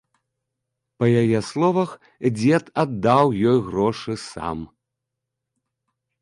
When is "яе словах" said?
1.23-1.89